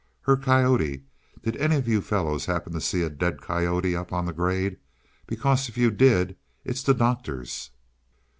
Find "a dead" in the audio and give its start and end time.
3.03-3.39